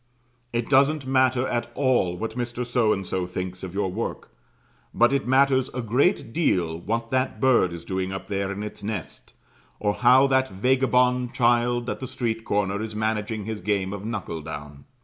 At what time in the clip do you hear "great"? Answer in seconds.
5.83-6.33